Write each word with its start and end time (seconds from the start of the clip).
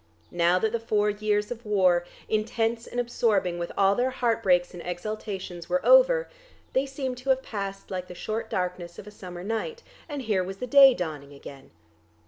Now 0.31 0.57
that 0.57 0.71
the 0.71 0.79
four 0.79 1.11
years 1.11 1.51
of 1.51 1.63
war, 1.63 2.07
intense 2.27 2.87
and 2.87 2.99
absorbing 2.99 3.59
with 3.59 3.71
all 3.77 3.93
their 3.93 4.09
heart 4.09 4.41
breaks 4.41 4.73
and 4.73 4.81
exultations, 4.81 5.69
were 5.69 5.85
over, 5.85 6.27
they 6.73 6.87
seemed 6.87 7.19
to 7.19 7.29
have 7.29 7.43
passed 7.43 7.91
like 7.91 8.07
the 8.07 8.15
short 8.15 8.49
darkness 8.49 8.97
of 8.97 9.05
a 9.05 9.11
summer 9.11 9.43
night, 9.43 9.83
and 10.09 10.23
here 10.23 10.43
was 10.43 10.57
day 10.57 10.95
dawning 10.95 11.33
again. 11.33 11.69